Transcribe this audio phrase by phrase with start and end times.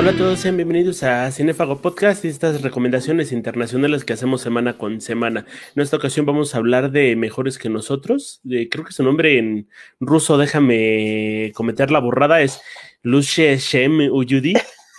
[0.00, 4.78] Hola a todos, sean bienvenidos a Cinefago Podcast y estas recomendaciones internacionales que hacemos semana
[4.78, 5.44] con semana.
[5.76, 8.40] En esta ocasión vamos a hablar de Mejores que Nosotros.
[8.42, 9.68] creo que su nombre en
[10.00, 12.62] ruso, déjame cometer la borrada, es
[13.02, 14.54] Luche Shem Uyudi,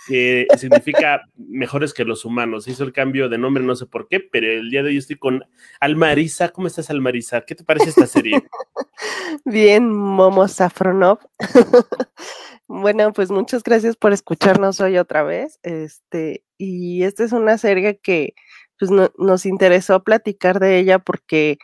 [0.06, 2.68] que significa mejores que los humanos.
[2.68, 5.16] Hizo el cambio de nombre, no sé por qué, pero el día de hoy estoy
[5.16, 5.44] con
[5.80, 6.50] Almarisa.
[6.50, 7.40] ¿Cómo estás, Almarisa?
[7.40, 8.40] ¿Qué te parece esta serie?
[9.44, 11.18] Bien, Momo Safronov.
[12.74, 15.60] Bueno, pues muchas gracias por escucharnos hoy otra vez.
[15.62, 18.34] Este, y esta es una serie que
[18.78, 21.58] pues nos interesó platicar de ella porque,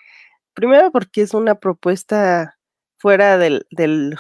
[0.54, 2.58] primero porque es una propuesta
[2.98, 3.64] fuera del,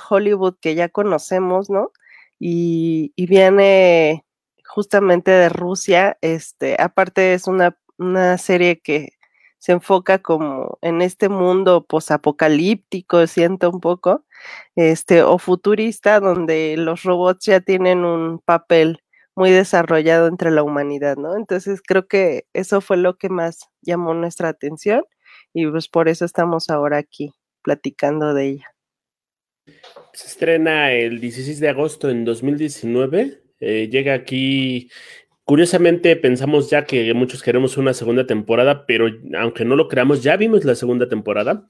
[0.08, 1.92] Hollywood que ya conocemos, ¿no?
[2.38, 4.24] Y, viene
[4.66, 6.16] justamente de Rusia.
[6.22, 9.17] Este, aparte es una, una serie que
[9.58, 14.24] se enfoca como en este mundo posapocalíptico, siento un poco,
[14.76, 19.02] este, o futurista, donde los robots ya tienen un papel
[19.34, 21.36] muy desarrollado entre la humanidad, ¿no?
[21.36, 25.04] Entonces creo que eso fue lo que más llamó nuestra atención
[25.54, 28.74] y pues por eso estamos ahora aquí platicando de ella.
[30.12, 33.42] Se estrena el 16 de agosto en 2019.
[33.60, 34.90] Eh, llega aquí
[35.48, 40.36] Curiosamente pensamos ya que muchos queremos una segunda temporada, pero aunque no lo creamos, ya
[40.36, 41.66] vimos la segunda temporada.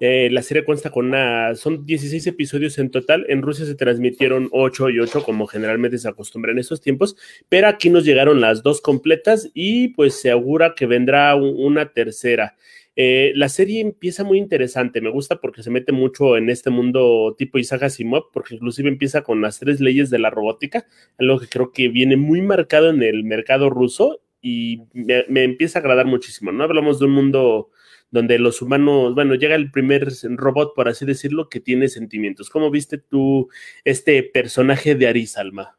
[0.00, 3.24] Eh, la serie consta con una, son 16 episodios en total.
[3.28, 7.14] En Rusia se transmitieron 8 y 8, como generalmente se acostumbra en estos tiempos,
[7.48, 12.56] pero aquí nos llegaron las dos completas y pues se augura que vendrá una tercera.
[12.94, 17.34] Eh, la serie empieza muy interesante, me gusta porque se mete mucho en este mundo
[17.38, 20.86] tipo Isaac Asimov, porque inclusive empieza con las tres leyes de la robótica,
[21.18, 25.80] algo que creo que viene muy marcado en el mercado ruso y me, empieza a
[25.80, 26.64] agradar muchísimo, ¿no?
[26.64, 27.70] Hablamos de un mundo
[28.10, 32.50] donde los humanos, bueno, llega el primer robot, por así decirlo, que tiene sentimientos.
[32.50, 33.48] ¿Cómo viste tú
[33.84, 35.78] este personaje de Arisalma?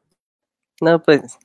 [0.81, 1.37] No, pues,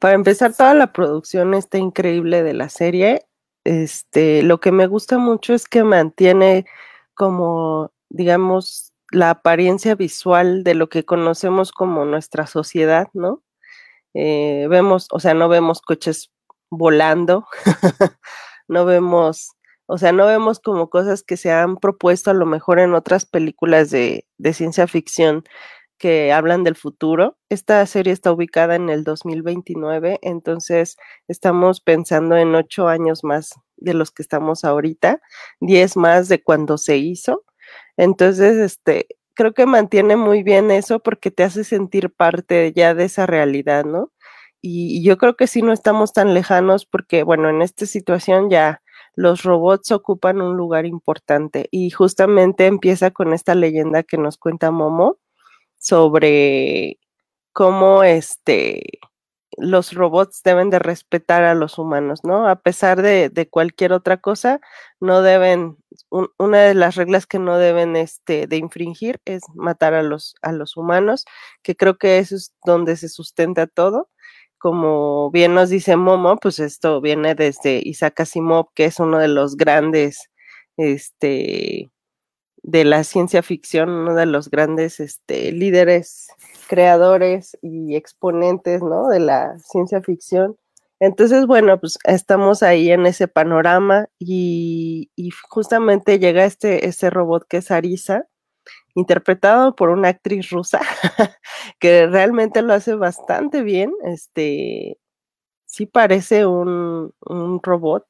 [0.00, 3.22] para empezar, toda la producción está increíble de la serie
[3.64, 6.66] este, lo que me gusta mucho es que mantiene
[7.14, 13.42] como, digamos, la apariencia visual de lo que conocemos como nuestra sociedad, ¿no?
[14.14, 16.30] Eh, vemos, o sea, no vemos coches
[16.70, 17.46] volando,
[18.68, 19.52] no vemos,
[19.86, 23.26] o sea, no vemos como cosas que se han propuesto a lo mejor en otras
[23.26, 25.44] películas de, de ciencia ficción
[26.04, 27.38] que hablan del futuro.
[27.48, 30.98] Esta serie está ubicada en el 2029, entonces
[31.28, 35.22] estamos pensando en ocho años más de los que estamos ahorita,
[35.60, 37.44] diez más de cuando se hizo.
[37.96, 43.04] Entonces, este, creo que mantiene muy bien eso porque te hace sentir parte ya de
[43.04, 44.12] esa realidad, ¿no?
[44.60, 48.82] Y, yo creo que sí no estamos tan lejanos porque, bueno, en esta situación ya
[49.14, 54.70] los robots ocupan un lugar importante y justamente empieza con esta leyenda que nos cuenta
[54.70, 55.18] Momo,
[55.84, 56.98] sobre
[57.52, 58.82] cómo este,
[59.58, 62.48] los robots deben de respetar a los humanos, ¿no?
[62.48, 64.60] A pesar de, cualquier otra cosa,
[65.00, 65.76] no deben,
[66.38, 70.52] una de las reglas que no deben este, de infringir es matar a los, a
[70.52, 71.26] los humanos,
[71.62, 74.10] que creo que eso es donde se sustenta todo.
[74.58, 79.28] Como bien nos dice Momo, pues esto viene desde Isaac Asimov, que es uno de
[79.28, 80.30] los grandes,
[80.78, 81.90] este,
[82.64, 86.28] de la ciencia ficción, uno de los grandes este, líderes,
[86.66, 89.08] creadores y exponentes ¿no?
[89.08, 90.56] de la ciencia ficción.
[90.98, 95.10] Entonces, bueno, pues estamos ahí en ese panorama y,
[95.50, 98.28] justamente llega este, este robot que es Arisa,
[98.94, 100.80] interpretado por una actriz rusa,
[101.78, 103.92] que realmente lo hace bastante bien.
[104.06, 104.98] Este,
[105.66, 108.06] sí parece un, un robot,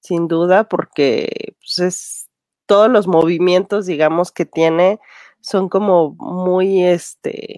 [0.00, 2.23] sin duda, porque pues, es
[2.66, 5.00] todos los movimientos, digamos, que tiene
[5.40, 7.56] son como muy, este,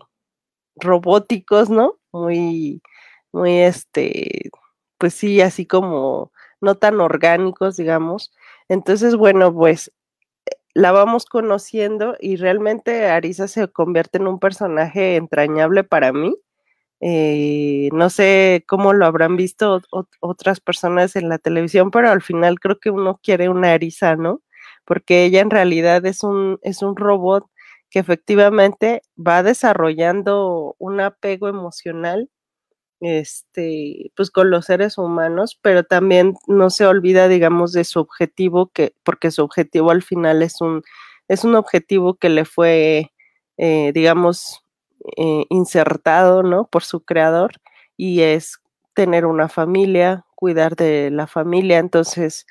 [0.77, 1.97] robóticos, ¿no?
[2.13, 2.83] Muy,
[3.33, 4.51] muy, este,
[4.99, 8.33] pues sí, así como no tan orgánicos, digamos.
[8.69, 9.93] Entonces, bueno, pues
[10.75, 16.37] la vamos conociendo y realmente Arisa se convierte en un personaje entrañable para mí.
[17.01, 19.83] Eh, no sé cómo lo habrán visto
[20.21, 24.43] otras personas en la televisión, pero al final creo que uno quiere una Arisa, ¿no?
[24.87, 27.47] Porque ella en realidad es un, es un robot
[27.91, 32.31] que efectivamente va desarrollando un apego emocional
[33.01, 38.71] este, pues con los seres humanos, pero también no se olvida, digamos, de su objetivo,
[38.73, 40.83] que, porque su objetivo al final es un,
[41.29, 43.13] es un objetivo que le fue,
[43.59, 44.63] eh, digamos,
[45.17, 46.67] eh, insertado, ¿no?
[46.69, 47.53] Por su creador,
[47.97, 48.61] y es
[48.95, 52.47] tener una familia, cuidar de la familia, entonces,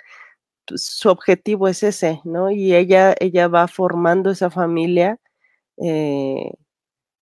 [0.75, 2.51] su objetivo es ese, ¿no?
[2.51, 5.19] Y ella, ella va formando esa familia
[5.77, 6.53] eh,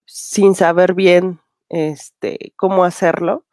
[0.05, 3.45] sin saber bien este, cómo hacerlo,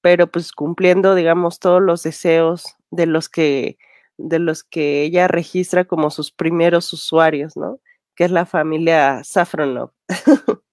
[0.00, 3.78] pero pues cumpliendo, digamos, todos los deseos de los que,
[4.18, 7.80] de los que ella registra como sus primeros usuarios, ¿no?
[8.16, 9.92] Que es la familia Safronov.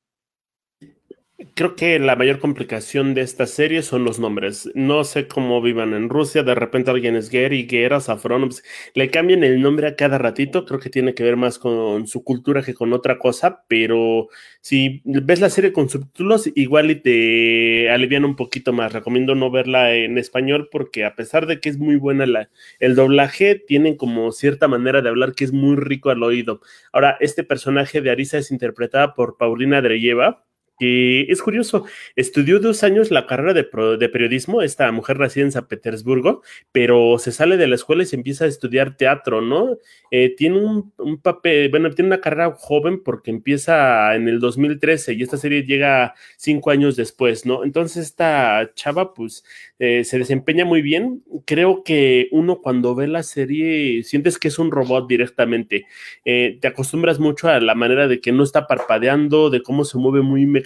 [1.53, 4.69] Creo que la mayor complicación de esta serie son los nombres.
[4.73, 6.43] No sé cómo vivan en Rusia.
[6.43, 8.51] De repente alguien es Gary, Gera, Safronov.
[8.93, 10.63] Le cambian el nombre a cada ratito.
[10.65, 13.65] Creo que tiene que ver más con su cultura que con otra cosa.
[13.67, 14.29] Pero
[14.61, 18.93] si ves la serie con subtítulos, igual y te alivian un poquito más.
[18.93, 22.47] Recomiendo no verla en español porque a pesar de que es muy buena
[22.79, 26.61] el doblaje, tienen como cierta manera de hablar que es muy rico al oído.
[26.93, 30.45] Ahora, este personaje de Arisa es interpretada por Paulina Dreyeva
[30.77, 31.85] que es curioso,
[32.15, 33.63] estudió dos años la carrera de,
[34.09, 36.41] periodismo, esta mujer nacida en San Petersburgo,
[36.71, 39.77] pero se sale de la escuela y se empieza a estudiar teatro, ¿no?
[40.11, 45.23] Eh, tiene un, papel, bueno, tiene una carrera joven porque empieza en el 2013 y
[45.23, 47.63] esta serie llega cinco años después, ¿no?
[47.63, 49.43] Entonces esta chava, pues,
[49.79, 51.23] eh, se desempeña muy bien.
[51.45, 55.85] Creo que uno cuando ve la serie sientes que es un robot directamente.
[56.25, 59.97] Eh, te acostumbras mucho a la manera de que no está parpadeando, de cómo se
[59.97, 60.64] mueve muy mecánicamente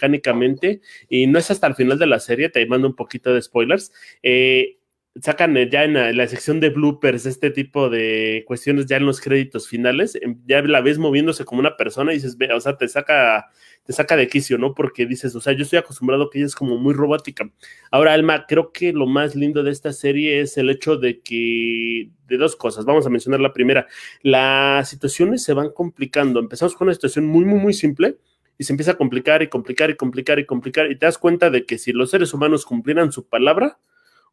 [1.09, 3.91] y no es hasta el final de la serie, te mando un poquito de spoilers.
[4.23, 4.79] Eh,
[5.21, 9.67] sacan ya en la, sección de bloopers este tipo de cuestiones ya en los créditos
[9.67, 12.87] finales, em, ya la ves moviéndose como una persona y dices, ve, o sea, te
[12.87, 13.47] saca,
[13.83, 14.73] te saca de quicio, ¿no?
[14.73, 17.49] Porque dices, o sea, yo estoy acostumbrado que ella es como muy robótica.
[17.91, 22.11] Ahora, Alma, creo que lo más lindo de esta serie es el hecho de que,
[22.27, 23.87] de dos cosas, vamos a mencionar la primera,
[24.21, 26.39] las situaciones se van complicando.
[26.39, 28.17] Empezamos con una situación muy, muy, muy simple
[28.59, 31.49] y se empieza a complicar y complicar y complicar y complicar y te das cuenta
[31.49, 33.79] de que si los seres humanos cumplieran su palabra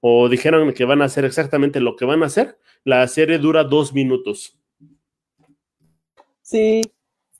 [0.01, 3.63] o dijeran que van a hacer exactamente lo que van a hacer, la serie dura
[3.63, 4.59] dos minutos.
[6.43, 6.83] Sí,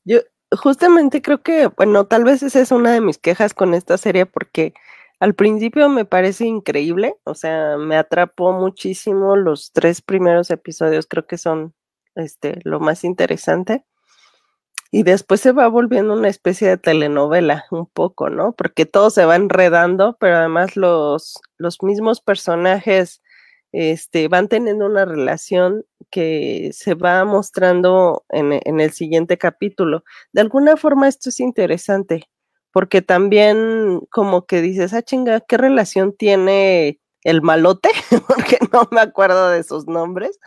[0.05, 0.21] yo
[0.53, 4.25] justamente creo que, bueno, tal vez esa es una de mis quejas con esta serie
[4.25, 4.73] porque
[5.19, 11.27] al principio me parece increíble, o sea, me atrapó muchísimo los tres primeros episodios, creo
[11.27, 11.75] que son
[12.15, 13.85] este, lo más interesante
[14.91, 18.53] y después se va volviendo una especie de telenovela, un poco, ¿no?
[18.53, 23.23] Porque todo se va enredando, pero además los, los mismos personajes
[23.73, 30.05] este, van teniendo una relación que se va mostrando en, en el siguiente capítulo.
[30.33, 32.29] De alguna forma esto es interesante,
[32.73, 37.91] porque también como que dices, ah, chinga, ¿qué relación tiene el malote?
[38.29, 40.39] porque no me acuerdo de sus nombres,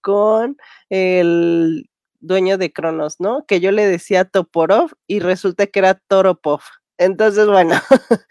[0.00, 0.56] con
[0.88, 1.90] el
[2.20, 3.44] dueño de Cronos, ¿no?
[3.46, 6.60] Que yo le decía Toporov y resulta que era Toropov.
[6.98, 7.74] Entonces, bueno,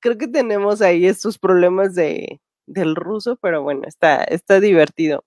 [0.00, 5.24] creo que tenemos ahí estos problemas de, del ruso, pero bueno, está, está divertido.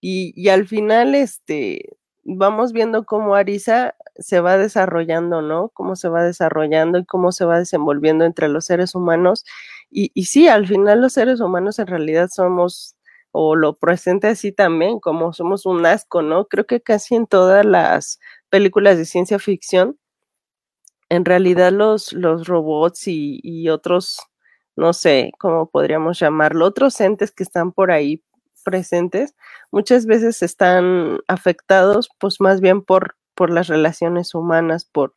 [0.00, 5.70] Y, y al final, este, vamos viendo cómo Arisa se va desarrollando, ¿no?
[5.70, 9.44] Cómo se va desarrollando y cómo se va desenvolviendo entre los seres humanos.
[9.90, 12.93] Y, y sí, al final los seres humanos en realidad somos
[13.36, 16.46] o lo presenta así también, como somos un asco, ¿no?
[16.46, 19.98] Creo que casi en todas las películas de ciencia ficción,
[21.08, 24.20] en realidad los, los robots y, y otros,
[24.76, 28.22] no sé cómo podríamos llamarlo, otros entes que están por ahí
[28.64, 29.34] presentes,
[29.72, 35.16] muchas veces están afectados, pues más bien por, por las relaciones humanas, por,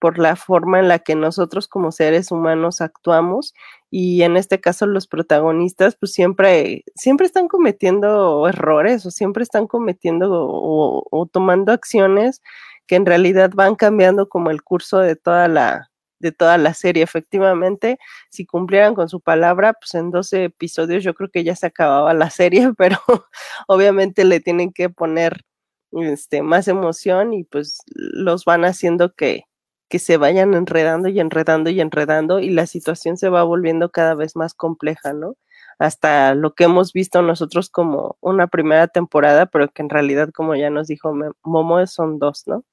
[0.00, 3.54] por la forma en la que nosotros como seres humanos actuamos
[3.90, 9.66] y en este caso los protagonistas pues siempre, siempre están cometiendo errores o siempre están
[9.66, 12.42] cometiendo o, tomando acciones
[12.86, 15.90] que en realidad van cambiando como el curso de toda la
[16.20, 17.02] de toda la serie.
[17.02, 17.98] Efectivamente,
[18.30, 22.12] si cumplieran con su palabra, pues en 12 episodios yo creo que ya se acababa
[22.14, 22.98] la serie, pero
[23.68, 25.44] obviamente le tienen que poner
[25.92, 29.44] este, más emoción y pues los van haciendo que,
[29.90, 34.14] que se vayan enredando y enredando y enredando y la situación se va volviendo cada
[34.16, 35.36] vez más compleja, ¿no?
[35.80, 40.56] Hasta lo que hemos visto nosotros como una primera temporada, pero que en realidad, como
[40.56, 42.64] ya nos dijo Momo, son dos, ¿no?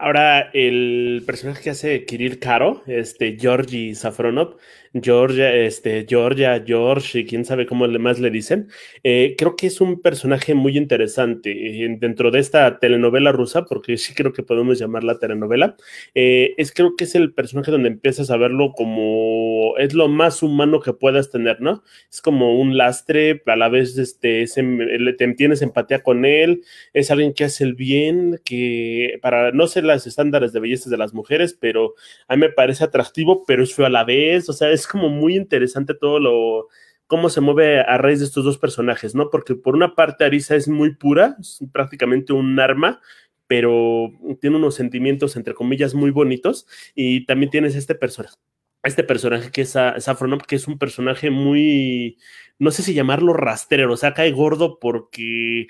[0.00, 4.56] Ahora, el personaje que hace Kirill Caro, este Georgi Safronov,
[4.94, 8.68] Georgia, este, Georgia, George, y quién sabe cómo más le dicen,
[9.02, 11.50] eh, creo que es un personaje muy interesante
[11.84, 15.76] eh, dentro de esta telenovela rusa, porque sí creo que podemos llamarla telenovela.
[16.14, 20.42] Eh, es creo que es el personaje donde empiezas a verlo como es lo más
[20.42, 21.82] humano que puedas tener, ¿no?
[22.10, 26.62] Es como un lastre, a la vez este, te tienes empatía con él,
[26.92, 30.96] es alguien que hace el bien, que para no ser las estándares de belleza de
[30.96, 31.94] las mujeres, pero
[32.28, 35.36] a mí me parece atractivo, pero es a la vez, o sea, es como muy
[35.36, 36.68] interesante todo lo
[37.08, 39.30] cómo se mueve a raíz de estos dos personajes, ¿no?
[39.30, 43.00] Porque por una parte Arisa es muy pura, es prácticamente un arma,
[43.46, 48.36] pero tiene unos sentimientos, entre comillas, muy bonitos, y también tienes este personaje
[48.84, 52.18] este personaje que es Saffron, que es un personaje muy,
[52.58, 55.66] no sé si llamarlo rastrero, o sea, cae gordo porque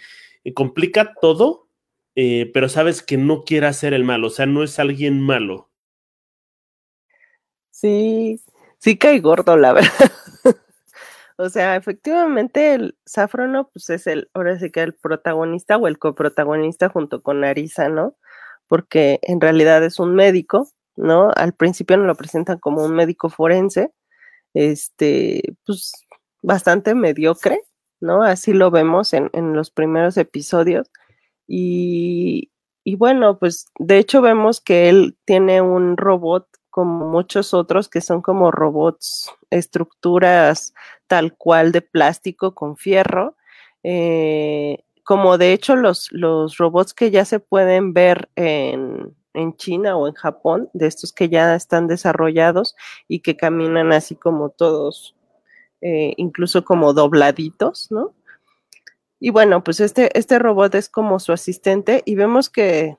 [0.54, 1.67] complica todo,
[2.20, 5.70] eh, pero sabes que no quiere hacer el mal, o sea, no es alguien malo.
[7.70, 8.42] Sí,
[8.78, 10.10] sí cae gordo, la verdad.
[11.36, 16.00] o sea, efectivamente el Safrono, pues es el, ahora sí que el protagonista o el
[16.00, 18.16] coprotagonista junto con Arisa, ¿no?
[18.66, 21.30] Porque en realidad es un médico, ¿no?
[21.36, 23.92] Al principio nos lo presentan como un médico forense,
[24.54, 25.92] este, pues
[26.42, 27.60] bastante mediocre,
[28.00, 28.24] ¿no?
[28.24, 30.90] Así lo vemos en, en los primeros episodios.
[31.48, 32.50] Y,
[32.96, 38.22] bueno, pues de hecho vemos que él tiene un robot como muchos otros que son
[38.22, 40.74] como robots, estructuras
[41.06, 43.36] tal cual de plástico con fierro,
[43.82, 49.96] eh, como de hecho los, los robots que ya se pueden ver en, en China
[49.96, 52.76] o en Japón, de estos que ya están desarrollados
[53.08, 55.16] y que caminan así como todos,
[55.80, 58.14] eh, incluso como dobladitos, ¿no?
[59.20, 62.96] Y bueno, pues este, este robot es como su asistente y vemos que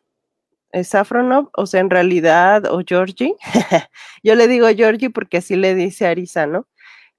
[0.84, 3.36] Safronov, o sea, en realidad, o Georgie,
[4.24, 6.68] yo le digo Georgie porque así le dice Arisa, ¿no?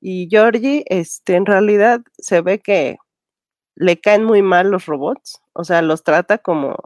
[0.00, 2.99] Y Georgie, este, en realidad se ve que
[3.76, 6.76] le caen muy mal los robots, o sea, los trata como,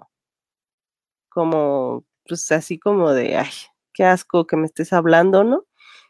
[1.29, 3.51] como, pues así como de, ay,
[3.93, 5.65] qué asco que me estés hablando, ¿no?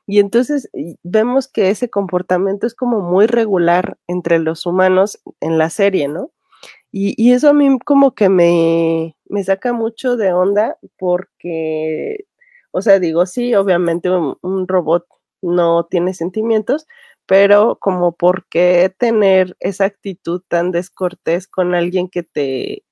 [0.06, 0.68] Y entonces
[1.02, 6.30] vemos que ese comportamiento es como muy regular entre los humanos en la serie, ¿no?
[6.96, 12.26] Y, eso a mí como que me, me, saca mucho de onda porque,
[12.70, 15.04] o sea, digo, sí, obviamente un, robot
[15.42, 16.86] no tiene sentimientos,
[17.26, 22.84] pero como por qué tener esa actitud tan descortés con alguien que te,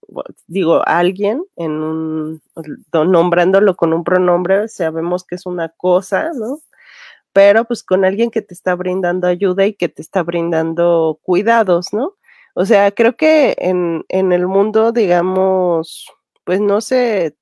[0.49, 2.43] digo, alguien en un,
[2.93, 6.59] nombrándolo con un pronombre, sabemos que es una cosa, ¿no?
[7.33, 11.93] Pero pues con alguien que te está brindando ayuda y que te está brindando cuidados,
[11.93, 12.17] ¿no?
[12.55, 16.07] O sea, creo que en, en el mundo, digamos,
[16.45, 17.37] pues no sé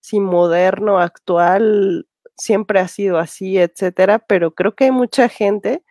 [0.00, 5.82] si moderno, actual, siempre ha sido así, etcétera, pero creo que hay mucha gente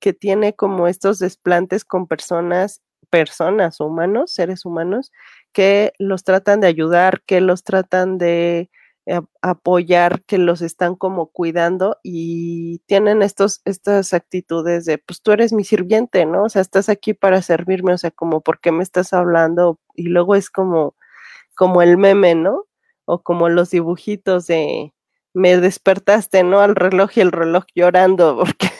[0.00, 5.12] que tiene como estos desplantes con personas, personas, humanos, seres humanos,
[5.52, 8.70] que los tratan de ayudar, que los tratan de
[9.40, 15.52] apoyar, que los están como cuidando y tienen estos, estas actitudes de, pues tú eres
[15.52, 16.44] mi sirviente, ¿no?
[16.44, 19.78] O sea, estás aquí para servirme, o sea, como, ¿por qué me estás hablando?
[19.94, 20.96] Y luego es como,
[21.54, 22.64] como el meme, ¿no?
[23.04, 24.92] O como los dibujitos de,
[25.34, 26.60] me despertaste, ¿no?
[26.60, 28.70] Al reloj y el reloj llorando porque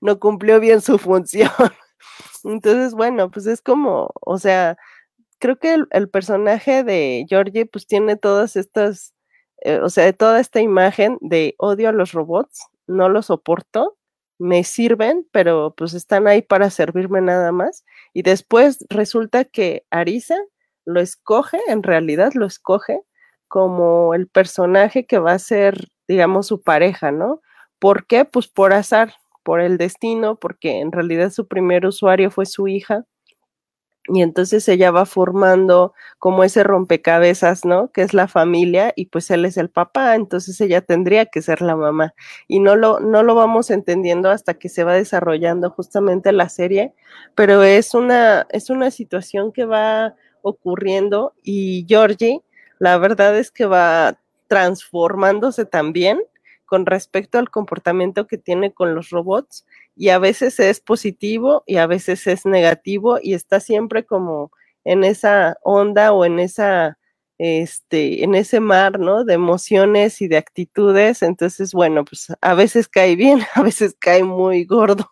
[0.00, 1.50] no cumplió bien su función.
[2.44, 4.76] Entonces, bueno, pues es como, o sea,
[5.40, 9.14] creo que el, el personaje de Georgie, pues tiene todas estas
[9.62, 13.96] eh, o sea, toda esta imagen de odio a los robots, no los soporto,
[14.38, 17.84] me sirven, pero pues están ahí para servirme nada más.
[18.14, 20.36] Y después resulta que Arisa
[20.86, 23.02] lo escoge, en realidad lo escoge
[23.48, 27.42] como el personaje que va a ser, digamos, su pareja, ¿no?
[27.78, 28.24] ¿Por qué?
[28.24, 33.04] Pues por azar, por el destino, porque en realidad su primer usuario fue su hija
[34.08, 37.92] y entonces ella va formando como ese rompecabezas, ¿no?
[37.92, 41.60] Que es la familia y pues él es el papá, entonces ella tendría que ser
[41.62, 42.14] la mamá.
[42.48, 46.94] Y no lo, no lo vamos entendiendo hasta que se va desarrollando justamente la serie,
[47.34, 52.42] pero es una, es una situación que va ocurriendo y Georgie,
[52.78, 56.20] la verdad es que va transformándose también
[56.70, 61.78] con respecto al comportamiento que tiene con los robots y a veces es positivo y
[61.78, 64.52] a veces es negativo y está siempre como
[64.84, 66.96] en esa onda o en esa
[67.38, 69.24] este en ese mar, ¿no?
[69.24, 74.22] de emociones y de actitudes, entonces bueno, pues a veces cae bien, a veces cae
[74.22, 75.10] muy gordo.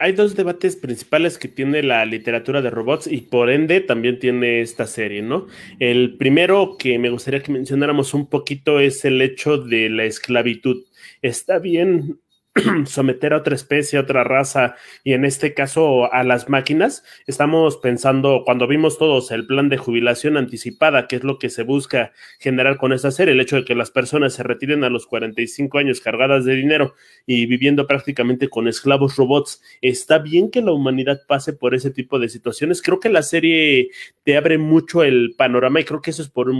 [0.00, 4.60] Hay dos debates principales que tiene la literatura de robots y por ende también tiene
[4.60, 5.48] esta serie, ¿no?
[5.80, 10.84] El primero que me gustaría que mencionáramos un poquito es el hecho de la esclavitud.
[11.20, 12.20] Está bien
[12.86, 17.76] someter a otra especie, a otra raza y en este caso a las máquinas, estamos
[17.76, 22.12] pensando, cuando vimos todos el plan de jubilación anticipada, que es lo que se busca
[22.38, 25.78] generar con esta serie, el hecho de que las personas se retiren a los 45
[25.78, 26.94] años cargadas de dinero
[27.26, 32.18] y viviendo prácticamente con esclavos robots, está bien que la humanidad pase por ese tipo
[32.18, 32.82] de situaciones.
[32.82, 33.90] Creo que la serie
[34.24, 36.52] te abre mucho el panorama y creo que eso es por,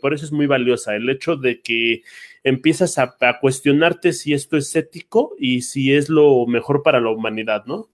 [0.00, 2.02] por eso es muy valiosa, el hecho de que
[2.44, 7.64] empiezas a, cuestionarte si esto es ético y si es lo mejor para la humanidad,
[7.64, 7.88] ¿no?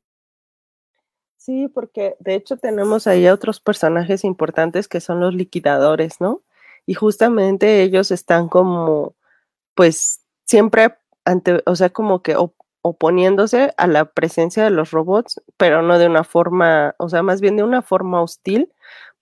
[1.36, 6.42] Sí, porque de hecho tenemos ahí otros personajes importantes que son los liquidadores, ¿no?
[6.84, 9.14] Y justamente ellos están como,
[9.74, 12.36] pues, siempre ante, o sea, como que
[12.82, 17.40] oponiéndose a la presencia de los robots, pero no de una forma, o sea, más
[17.40, 18.72] bien de una forma hostil,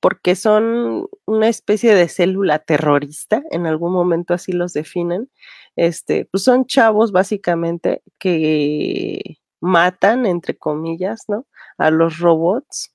[0.01, 5.31] porque son una especie de célula terrorista, en algún momento así los definen.
[5.77, 11.47] Este, pues son chavos básicamente que matan, entre comillas, ¿no?
[11.79, 12.95] A los robots.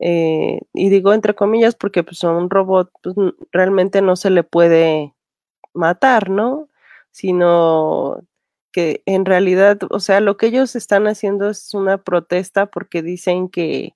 [0.00, 3.14] Eh, y digo entre comillas porque pues un robot pues,
[3.52, 5.14] realmente no se le puede
[5.74, 6.68] matar, ¿no?
[7.12, 8.22] Sino
[8.72, 13.48] que en realidad, o sea, lo que ellos están haciendo es una protesta porque dicen
[13.48, 13.94] que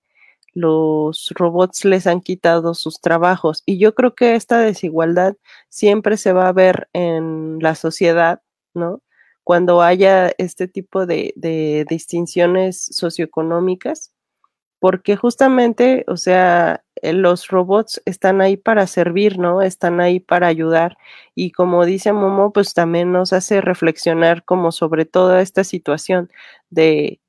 [0.56, 3.62] los robots les han quitado sus trabajos.
[3.66, 5.36] Y yo creo que esta desigualdad
[5.68, 8.40] siempre se va a ver en la sociedad,
[8.74, 9.02] ¿no?
[9.44, 11.34] Cuando haya este tipo de,
[11.88, 14.12] distinciones socioeconómicas,
[14.80, 19.62] porque justamente, o sea, eh, los robots están ahí para servir, ¿no?
[19.62, 20.96] Están ahí para ayudar.
[21.34, 26.30] Y como dice Momo, pues también nos hace reflexionar como sobre toda esta situación
[26.70, 27.20] de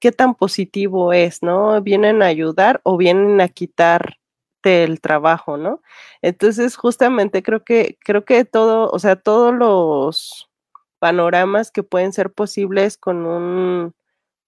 [0.00, 1.80] qué, tan positivo es, ¿no?
[1.82, 4.18] ¿Vienen a ayudar o vienen a quitarte
[4.64, 5.82] el trabajo, ¿no?
[6.22, 10.50] Entonces, justamente creo que, creo que todo, o sea, todos los
[10.98, 13.94] panoramas que pueden ser posibles con un,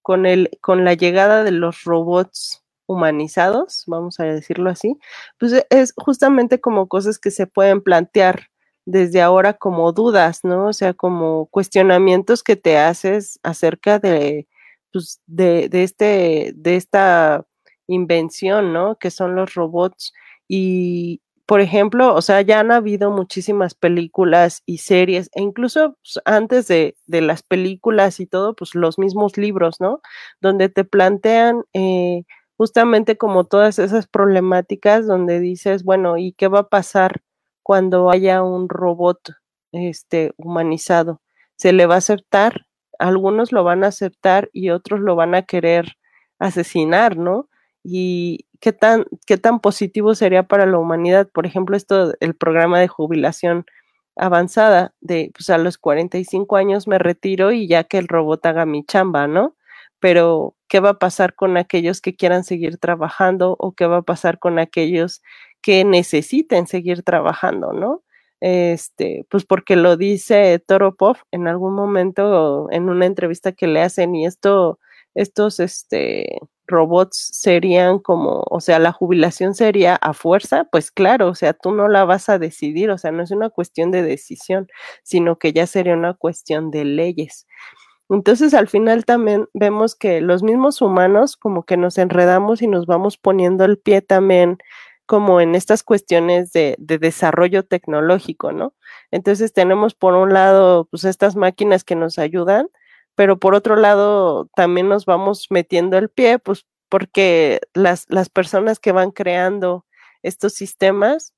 [0.01, 4.97] con el, con la llegada de los robots humanizados, vamos a decirlo así,
[5.39, 8.49] pues e, es justamente como cosas que se pueden plantear
[8.85, 10.67] desde ahora como dudas, ¿no?
[10.67, 14.47] O sea, como cuestionamientos que te haces acerca de,
[14.93, 17.45] pues, de, de, este, de esta
[17.87, 18.95] invención, ¿no?
[18.97, 20.13] Que son los robots.
[20.47, 26.19] Y, por ejemplo, o sea, ya han habido muchísimas películas y series, e incluso pues,
[26.25, 30.01] antes de, de, las películas y todo, pues los mismos libros, ¿no?
[30.41, 32.23] Donde te plantean eh,
[32.57, 37.21] justamente como todas esas problemáticas donde dices, bueno, ¿y qué va a pasar
[37.63, 39.19] cuando haya un robot
[39.73, 41.21] este humanizado?
[41.57, 42.65] ¿Se le va a aceptar?
[42.99, 45.97] Algunos lo van a aceptar y otros lo van a querer
[46.39, 47.49] asesinar, ¿no?
[47.83, 52.79] Y qué tan qué tan positivo sería para la humanidad, por ejemplo, esto el programa
[52.79, 53.65] de jubilación
[54.15, 58.65] avanzada de pues a los 45 años me retiro y ya que el robot haga
[58.65, 59.55] mi chamba, ¿no?
[59.99, 64.01] pero ¿qué va a pasar con aquellos que quieran seguir trabajando o qué va a
[64.01, 65.21] pasar con aquellos
[65.61, 68.03] que necesiten seguir trabajando, ¿no?
[68.45, 74.15] Este, pues porque lo dice Toropov en algún momento en una entrevista que le hacen
[74.15, 74.79] y esto,
[75.15, 81.35] estos, este, robots serían como, o sea, la jubilación sería a fuerza, pues claro, o
[81.35, 84.67] sea, tú no la vas a decidir, o sea, no es una cuestión de decisión,
[85.03, 87.47] sino que ya sería una cuestión de leyes.
[88.09, 92.85] Entonces al final también vemos que los mismos humanos como que nos enredamos y nos
[92.87, 94.57] vamos poniendo el pie también
[95.05, 98.73] como en estas cuestiones de, desarrollo tecnológico, ¿no?
[99.11, 102.67] Entonces tenemos por un lado pues estas máquinas que nos ayudan,
[103.15, 108.79] pero por otro lado también nos vamos metiendo el pie, pues porque las, las personas
[108.79, 109.85] que van creando
[110.21, 111.33] estos sistemas,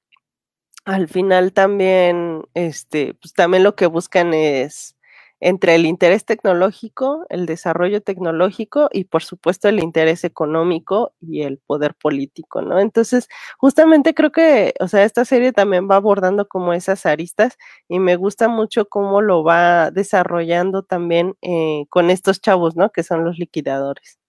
[0.85, 4.94] al final también, este, pues también lo que buscan es
[5.39, 11.59] entre el interés tecnológico, el desarrollo tecnológico y por supuesto el interés económico y el
[11.59, 12.79] poder político, ¿no?
[12.79, 17.99] Entonces, justamente creo que, o sea, esta serie también va abordando como esas aristas y
[17.99, 22.91] me gusta mucho cómo lo va desarrollando también eh, con estos chavos, ¿no?
[22.91, 24.19] Que son los liquidadores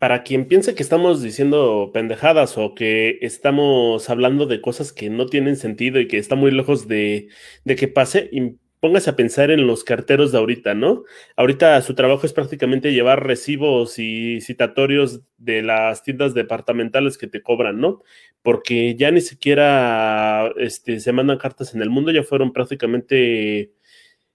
[0.00, 5.26] para quien piense que estamos diciendo pendejadas o que estamos hablando de cosas que no
[5.26, 7.28] tienen sentido y que está muy lejos de,
[7.66, 8.30] de que pase,
[8.80, 11.04] póngase a pensar en los carteros de ahorita, ¿no?
[11.36, 17.42] Ahorita su trabajo es prácticamente llevar recibos y citatorios de las tiendas departamentales que te
[17.42, 18.02] cobran, ¿no?
[18.42, 23.72] Porque ya ni siquiera este, se mandan cartas en el mundo, ya fueron prácticamente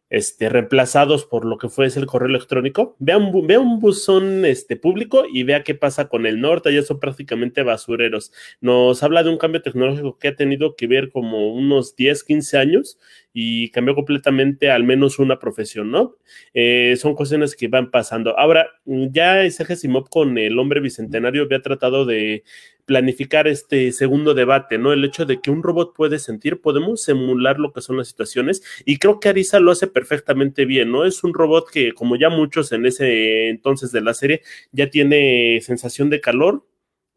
[0.10, 2.96] este, reemplazados por lo que fue el correo electrónico.
[3.00, 7.64] Vea un, buzón este, público y vea qué pasa con el norte, ya son prácticamente
[7.64, 8.32] basureros.
[8.62, 12.58] Nos habla de un cambio tecnológico que ha tenido que ver como unos 10, 15
[12.58, 13.00] años
[13.38, 16.16] y cambió completamente al menos una profesión, ¿no?
[16.54, 18.40] Eh, son cuestiones que van pasando.
[18.40, 22.46] Ahora, ya Sergio Simov con el hombre bicentenario había tratado de
[22.86, 24.94] planificar este segundo debate, ¿no?
[24.94, 28.64] El hecho de que un robot puede sentir, podemos emular lo que son las situaciones
[28.86, 31.04] y creo que Arisa lo hace perfectamente bien, ¿no?
[31.04, 35.60] Es un robot que, como ya muchos en ese entonces de la serie, ya tiene
[35.62, 36.64] sensación de calor,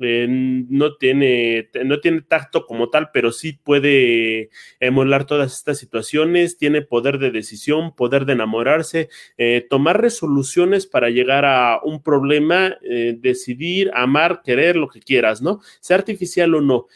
[0.00, 6.56] eh, no, tiene, no tiene tacto como tal, pero sí puede emular todas estas situaciones,
[6.56, 12.76] tiene poder de decisión, poder de enamorarse, eh, tomar resoluciones para llegar a un problema,
[12.82, 15.61] eh, decidir, amar, querer, lo que quieras, ¿no?
[15.80, 16.87] Sea artificial o no.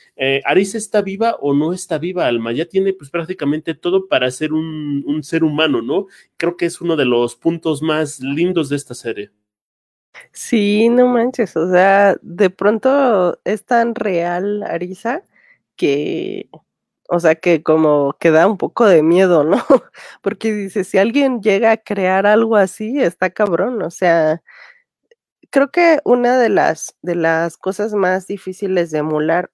[0.45, 4.53] Arisa está viva o no está viva, Alma, ya tiene pues prácticamente todo para ser
[4.53, 6.07] un, un ser humano, ¿no?
[6.37, 9.31] Creo que es uno de los puntos más lindos de esta serie.
[10.33, 15.23] Sí, no manches, o sea, de pronto es tan real Arisa
[15.77, 16.49] que,
[17.09, 19.57] o sea, que como que da un poco de miedo, ¿no?
[20.23, 24.43] Porque dice, si alguien llega a crear algo así, está cabrón, o sea,
[25.51, 29.51] creo que una de las, de las cosas más difíciles de emular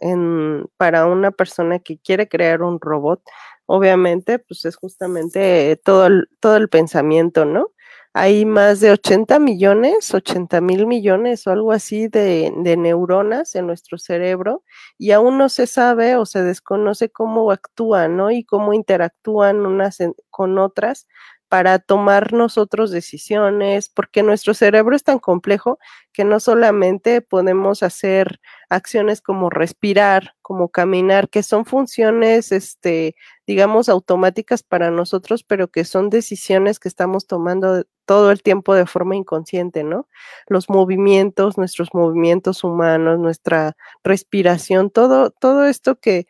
[0.00, 3.22] en, para una persona que quiere crear un robot,
[3.66, 7.70] obviamente, pues es justamente todo el, todo el pensamiento, ¿no?
[8.12, 13.98] Hay más de 80 millones, 80 mil millones o algo así de, neuronas en nuestro
[13.98, 14.64] cerebro
[14.98, 18.30] y aún no se sabe o se desconoce cómo actúan, ¿no?
[18.32, 19.98] Y cómo interactúan unas
[20.30, 21.06] con otras
[21.48, 25.80] para tomar nosotros decisiones, porque nuestro cerebro es tan complejo
[26.12, 33.16] que no solamente podemos hacer acciones como respirar, como caminar, que son funciones, este,
[33.48, 38.86] digamos, automáticas para nosotros, pero que son decisiones que estamos tomando todo el tiempo de
[38.86, 40.08] forma inconsciente, ¿no?
[40.48, 46.26] Los movimientos, nuestros movimientos humanos, nuestra respiración, todo, todo esto que,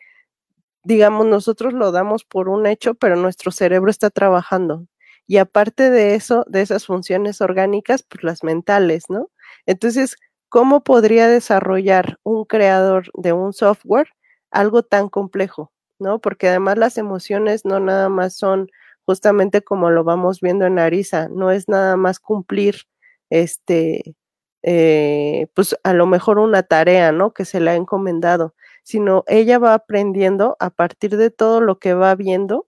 [0.83, 4.85] digamos, nosotros lo damos por un hecho, pero nuestro cerebro está trabajando
[5.27, 9.29] y aparte de eso, de esas funciones orgánicas, pues las mentales, ¿no?
[9.65, 10.17] Entonces,
[10.49, 14.09] ¿cómo podría desarrollar un creador de un software
[14.51, 16.19] algo tan complejo, ¿no?
[16.19, 18.69] Porque además las emociones no nada más son
[19.05, 22.83] justamente como lo vamos viendo en Arisa, no es nada más cumplir
[23.29, 24.15] este,
[24.63, 27.33] eh, pues a lo mejor una tarea, ¿no?
[27.33, 31.93] Que se le ha encomendado, sino ella va aprendiendo a partir de todo lo que
[31.93, 32.67] va viendo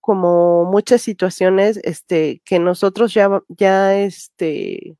[0.00, 4.96] como muchas situaciones este, que nosotros ya, ya este,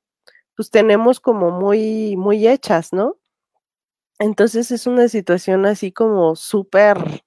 [0.57, 3.17] pues tenemos como muy, muy hechas, ¿no?
[4.19, 7.23] Entonces es una situación así como súper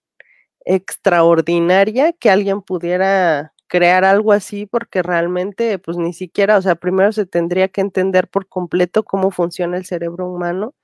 [0.65, 7.12] extraordinaria que alguien pudiera crear algo así porque realmente pues ni siquiera, o sea, primero
[7.12, 10.76] se tendría que entender por completo cómo funciona el cerebro humano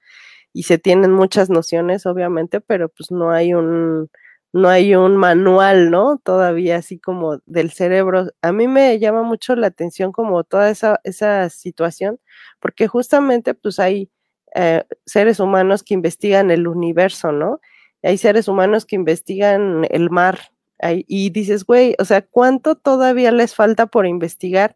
[0.53, 4.09] y se tienen muchas nociones obviamente, pero pues no hay un,
[4.53, 6.17] no hay un manual, ¿no?
[6.23, 8.27] Todavía así como del cerebro.
[8.41, 12.19] A mí me llama mucho la atención como toda esa, esa situación,
[12.59, 14.09] porque justamente pues hay
[14.55, 17.59] eh, seres humanos que investigan el universo, ¿no?
[18.03, 20.51] Hay seres humanos que investigan el mar.
[20.81, 24.75] y dices, güey, o sea, ¿cuánto todavía les falta por investigar?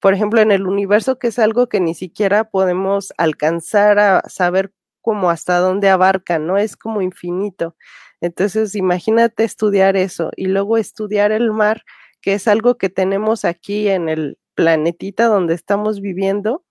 [0.00, 4.72] Por ejemplo, en el universo, que es algo que ni siquiera podemos alcanzar a saber
[5.02, 6.58] como hasta dónde abarca, ¿no?
[6.58, 7.76] Es como infinito.
[8.20, 11.84] Entonces, imagínate estudiar eso y luego estudiar el mar,
[12.20, 16.64] que es algo que tenemos aquí en el planetita donde estamos viviendo,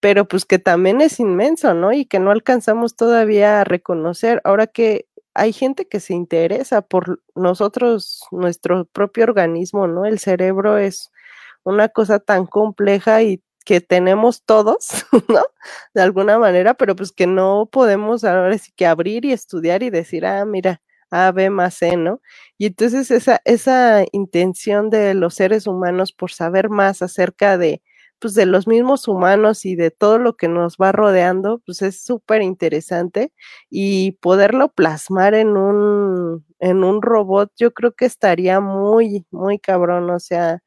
[0.00, 1.92] pero pues que también es inmenso, ¿no?
[1.92, 4.40] Y que no alcanzamos todavía a reconocer.
[4.44, 5.05] Ahora que
[5.36, 10.06] hay gente que se interesa por nosotros, nuestro propio organismo, ¿no?
[10.06, 11.12] El cerebro es
[11.64, 14.88] una cosa tan compleja y que tenemos todos,
[15.28, 15.42] ¿no?
[15.94, 19.90] De alguna manera, pero pues que no podemos ahora sí que abrir y estudiar y
[19.90, 22.20] decir, ah, mira, a, B más C, ¿no?
[22.58, 27.82] Y entonces esa, esa intención de los seres humanos por saber más acerca de,
[28.20, 32.00] pues, de los mismos humanos y de todo lo que nos va rodeando, pues es
[32.02, 33.32] súper interesante
[33.70, 40.10] y poderlo plasmar en un, en un robot, yo creo que estaría muy, muy cabrón,
[40.10, 40.60] o sea,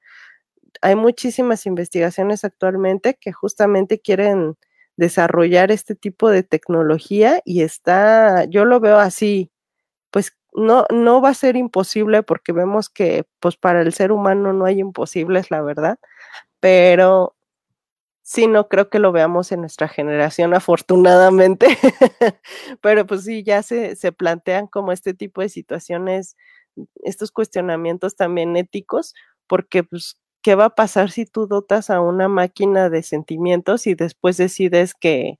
[0.81, 4.55] hay muchísimas investigaciones actualmente que justamente quieren
[4.97, 9.51] desarrollar este tipo de tecnología y está, yo lo veo así,
[10.11, 14.53] pues no, no va a ser imposible porque vemos que pues para el ser humano
[14.53, 15.99] no hay imposibles, la verdad,
[16.61, 17.35] pero
[18.29, 21.65] sí no creo que lo veamos en nuestra generación, afortunadamente,
[22.81, 26.37] pero pues sí, ya se, se plantean como este tipo de situaciones,
[27.03, 29.15] estos cuestionamientos también éticos,
[29.47, 33.95] porque pues, ¿qué va a pasar si tú dotas a una máquina de sentimientos y
[33.95, 35.39] después decides que,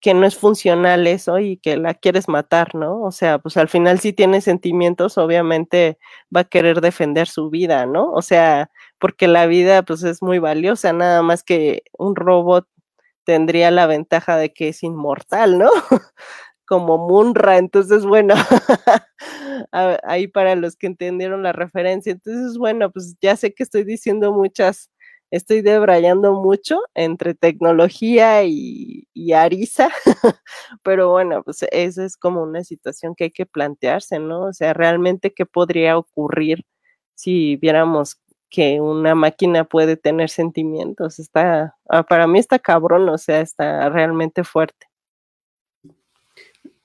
[0.00, 3.02] que no es funcional eso y que la quieres matar, ¿no?
[3.02, 5.98] O sea, pues al final si tiene sentimientos, obviamente
[6.34, 8.10] va a querer defender su vida, ¿no?
[8.12, 12.68] O sea, porque la vida pues es muy valiosa, nada más que un robot
[13.24, 15.70] tendría la ventaja de que es inmortal, ¿no?
[16.66, 18.34] Como Munra, entonces bueno,
[20.04, 24.32] ahí para los que entendieron la referencia, entonces bueno, pues ya sé que estoy diciendo
[24.32, 24.90] muchas
[25.30, 29.90] estoy debrayando mucho entre tecnología y, Arisa,
[30.82, 34.42] pero bueno, pues esa es como una situación que hay que plantearse, ¿no?
[34.46, 36.64] O sea, realmente qué podría ocurrir
[37.14, 38.16] si viéramos
[38.50, 41.18] que una máquina puede tener sentimientos.
[41.18, 44.86] Está, ah, para mí está cabrón, o sea, está realmente fuerte.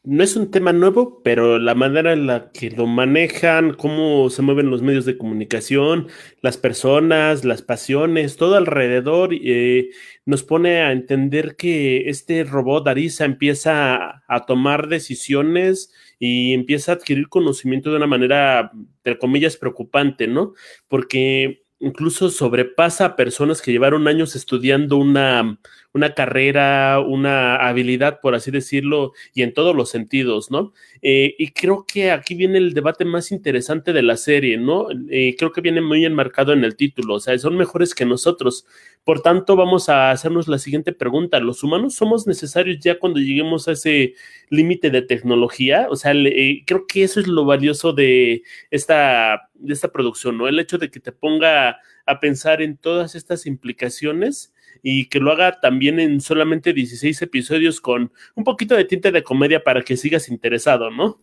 [0.07, 4.43] No es un tema nuevo, pero la manera en la que lo manejan, cómo se
[4.43, 6.09] mueven los medios de comunicación,
[6.41, 9.89] las personas, las pasiones, todo alrededor, eh,
[10.23, 16.91] nos pone a entender que este robot Arisa empieza a, a tomar decisiones y empieza
[16.91, 20.53] a adquirir conocimiento de una manera, entre comillas, preocupante, ¿no?
[20.87, 25.59] Porque incluso sobrepasa a personas que llevaron años estudiando una,
[25.93, 30.73] una carrera, una habilidad, por así decirlo, y en todos los sentidos, ¿no?
[31.01, 34.87] Eh, y creo que aquí viene el debate más interesante de la serie, ¿no?
[35.09, 38.65] Eh, creo que viene muy enmarcado en el título, o sea, son mejores que nosotros.
[39.05, 41.39] Por tanto, vamos a hacernos la siguiente pregunta.
[41.39, 44.15] ¿Los humanos somos necesarios ya cuando lleguemos a ese
[44.49, 45.87] límite de tecnología?
[45.91, 48.41] O sea, eh, creo que eso es lo valioso de
[48.71, 50.47] esta, de esta producción, ¿no?
[50.47, 55.31] El hecho de que te ponga a pensar en todas estas implicaciones y que lo
[55.31, 59.97] haga también en solamente 16 episodios con un poquito de tinte de comedia para que
[59.97, 61.21] sigas interesado, ¿no?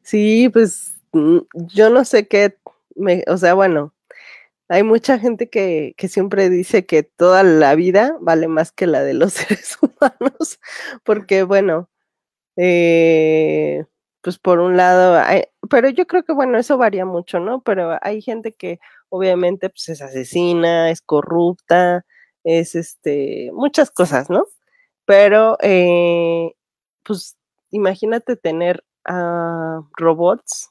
[0.00, 1.38] Sí, pues mm,
[1.74, 2.56] yo no sé qué,
[2.94, 3.92] me, o sea, bueno,
[4.68, 9.02] hay mucha gente que, que, siempre dice que toda la vida vale más que la
[9.02, 10.60] de los seres humanos,
[11.04, 11.90] porque bueno,
[12.56, 13.84] eh,
[14.22, 17.62] pues por un lado, hay, pero yo creo que bueno, eso varía mucho, ¿no?
[17.62, 22.04] Pero hay gente que obviamente pues es asesina, es corrupta,
[22.44, 24.46] es este, muchas cosas, ¿no?
[25.06, 26.52] Pero, eh,
[27.04, 27.36] pues,
[27.70, 30.70] imagínate tener a robots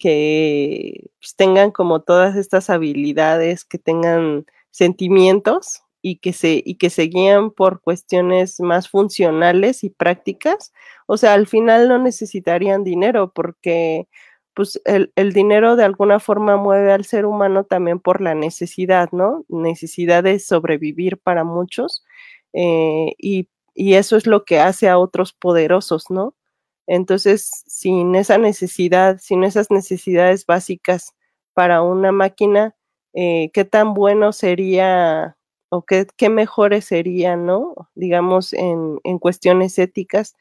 [0.00, 6.88] que pues, tengan como todas estas habilidades, que tengan sentimientos y que se y que
[6.88, 10.72] guían por cuestiones más funcionales y prácticas,
[11.06, 14.08] o sea, al final no necesitarían dinero porque
[14.54, 19.10] pues el, el, dinero de alguna forma mueve al ser humano también por la necesidad,
[19.12, 19.44] ¿no?
[19.48, 22.04] Necesidad de sobrevivir para muchos
[22.52, 26.34] eh, y, y, eso es lo que hace a otros poderosos, ¿no?
[26.90, 31.14] Entonces, sin esa necesidad, sin esas necesidades básicas
[31.54, 32.74] para una máquina,
[33.14, 35.36] eh, ¿qué tan bueno sería
[35.68, 37.74] o qué, mejores serían, ¿no?
[37.94, 40.34] Digamos, en, en cuestiones éticas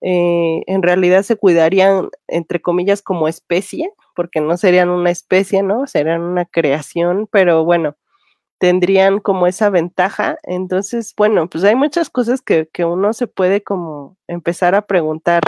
[0.00, 5.86] eh, en realidad se cuidarían, entre comillas, como especie, porque no serían una especie, ¿no?
[5.86, 7.96] Serían una creación, pero bueno,
[8.58, 10.38] tendrían como esa ventaja.
[10.42, 15.42] Entonces, bueno, pues hay muchas cosas que, que uno se puede como empezar a preguntar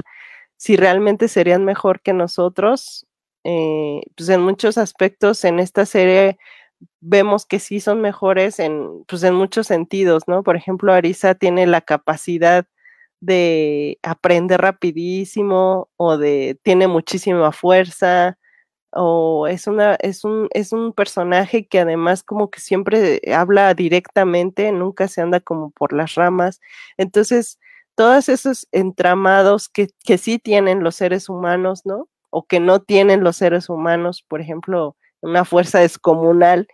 [0.57, 3.07] si realmente serían mejor que nosotros.
[3.45, 6.39] Eh, pues en muchos aspectos en esta serie
[7.01, 10.43] vemos que sí son mejores en, pues en muchos sentidos, ¿no?
[10.45, 12.67] Por ejemplo, Arisa tiene la capacidad
[13.21, 18.39] de aprender rapidísimo o de tiene muchísima fuerza
[18.93, 24.73] o es una es un es un personaje que además como que siempre habla directamente,
[24.73, 26.61] nunca se anda como por las ramas.
[26.99, 27.59] Entonces,
[27.97, 32.09] todos esos entramados que, que sí tienen los seres humanos, ¿no?
[32.31, 36.69] O que no tienen los seres humanos, por ejemplo, una fuerza descomunal,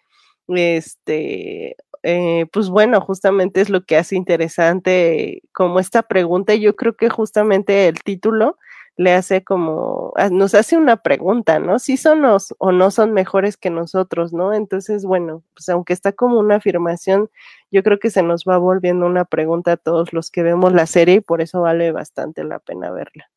[0.49, 6.55] este, eh, pues bueno, justamente es lo que hace interesante como esta pregunta.
[6.55, 8.59] Yo creo que justamente el título
[8.97, 11.79] le hace como, ah, nos hace una pregunta, ¿no?
[11.79, 14.53] Si son o no son mejores que nosotros, ¿no?
[14.53, 17.31] Entonces, bueno, pues aunque está como una afirmación,
[17.71, 20.87] yo creo que se nos va volviendo una pregunta a todos los que vemos la
[20.87, 23.31] serie y por eso vale bastante la pena verla.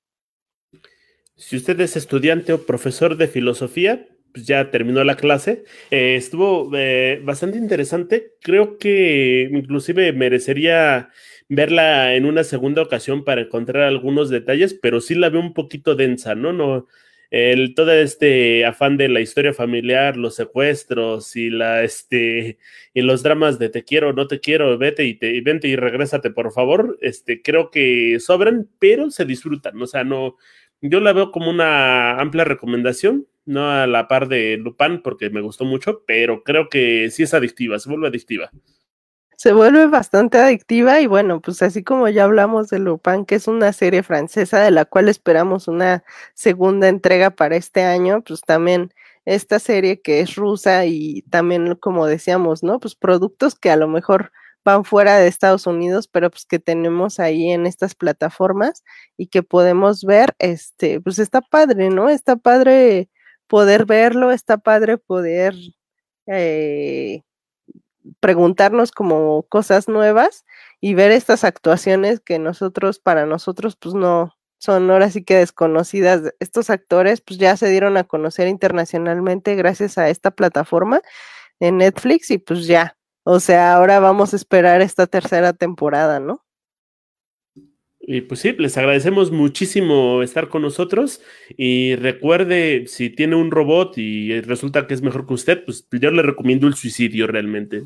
[1.37, 5.63] Si usted es estudiante o profesor de filosofía, pues ya terminó la clase.
[5.91, 8.33] Eh, estuvo eh, bastante interesante.
[8.41, 11.09] Creo que inclusive merecería
[11.49, 15.95] verla en una segunda ocasión para encontrar algunos detalles, pero sí la veo un poquito
[15.95, 16.53] densa, ¿no?
[16.53, 16.87] No,
[17.31, 22.57] el, todo este afán de la historia familiar, los secuestros y la este
[22.93, 25.75] y los dramas de te quiero, no te quiero, vete y te y vente y
[25.75, 26.97] regrésate, por favor.
[27.01, 29.81] Este, creo que sobran, pero se disfrutan.
[29.81, 30.37] O sea, no,
[30.81, 35.41] yo la veo como una amplia recomendación no a la par de Lupin porque me
[35.41, 38.51] gustó mucho, pero creo que sí es adictiva, se vuelve adictiva.
[39.45, 43.47] Se vuelve bastante adictiva y bueno, pues así como ya hablamos de Lupin, que es
[43.47, 46.03] una serie francesa de la cual esperamos una
[46.33, 48.91] segunda entrega para este año, pues también
[49.25, 52.79] esta serie que es rusa y también como decíamos, ¿no?
[52.79, 54.31] Pues productos que a lo mejor
[54.63, 58.83] van fuera de Estados Unidos, pero pues que tenemos ahí en estas plataformas
[59.15, 62.09] y que podemos ver, este, pues está padre, ¿no?
[62.09, 63.09] Está padre
[63.45, 65.53] poder verlo, está padre poder
[66.25, 67.21] eh,
[68.19, 70.45] preguntarnos como cosas nuevas
[70.81, 76.33] y ver estas actuaciones que nosotros, para nosotros, pues no son ahora sí que desconocidas.
[76.39, 81.01] Estos actores pues ya se dieron a conocer internacionalmente gracias a esta plataforma
[81.59, 86.44] en Netflix y pues ya, o sea, ahora vamos a esperar esta tercera temporada, ¿no?
[88.07, 91.21] Y pues sí, les agradecemos muchísimo estar con nosotros
[91.57, 96.11] y recuerde, si tiene un robot y resulta que es mejor que usted, pues yo
[96.11, 97.81] le recomiendo el suicidio realmente.